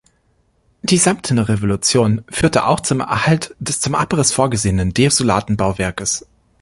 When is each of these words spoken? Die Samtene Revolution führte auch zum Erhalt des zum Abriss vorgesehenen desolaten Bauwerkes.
Die 0.81 0.97
Samtene 0.97 1.47
Revolution 1.47 2.23
führte 2.27 2.65
auch 2.65 2.79
zum 2.79 3.01
Erhalt 3.01 3.55
des 3.59 3.81
zum 3.81 3.93
Abriss 3.93 4.31
vorgesehenen 4.31 4.95
desolaten 4.95 5.57
Bauwerkes. 5.57 6.25